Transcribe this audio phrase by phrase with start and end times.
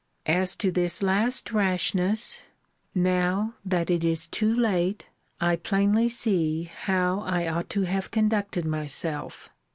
[0.25, 2.41] As to this last rashness;
[2.95, 5.05] now, that it is too late,
[5.39, 9.51] I plainly see how I ought to have conducted myself.